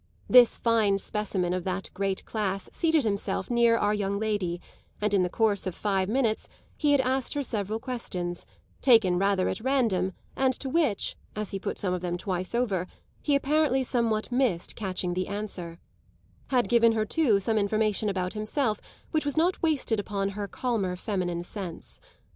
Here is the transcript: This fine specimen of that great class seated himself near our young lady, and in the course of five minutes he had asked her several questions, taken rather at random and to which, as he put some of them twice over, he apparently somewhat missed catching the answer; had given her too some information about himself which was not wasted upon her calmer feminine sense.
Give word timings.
This 0.27 0.57
fine 0.57 0.97
specimen 0.97 1.53
of 1.53 1.63
that 1.65 1.91
great 1.93 2.25
class 2.25 2.67
seated 2.71 3.03
himself 3.05 3.51
near 3.51 3.77
our 3.77 3.93
young 3.93 4.17
lady, 4.17 4.59
and 4.99 5.13
in 5.13 5.21
the 5.21 5.29
course 5.29 5.67
of 5.67 5.75
five 5.75 6.09
minutes 6.09 6.49
he 6.75 6.91
had 6.93 7.01
asked 7.01 7.35
her 7.35 7.43
several 7.43 7.77
questions, 7.79 8.47
taken 8.81 9.19
rather 9.19 9.47
at 9.47 9.59
random 9.59 10.13
and 10.35 10.55
to 10.55 10.69
which, 10.69 11.15
as 11.35 11.51
he 11.51 11.59
put 11.59 11.77
some 11.77 11.93
of 11.93 12.01
them 12.01 12.17
twice 12.17 12.55
over, 12.55 12.87
he 13.21 13.35
apparently 13.35 13.83
somewhat 13.83 14.31
missed 14.31 14.75
catching 14.75 15.13
the 15.13 15.27
answer; 15.27 15.77
had 16.47 16.67
given 16.67 16.93
her 16.93 17.05
too 17.05 17.39
some 17.39 17.59
information 17.59 18.09
about 18.09 18.33
himself 18.33 18.81
which 19.11 19.23
was 19.23 19.37
not 19.37 19.61
wasted 19.61 19.99
upon 19.99 20.29
her 20.29 20.47
calmer 20.47 20.95
feminine 20.95 21.43
sense. 21.43 22.01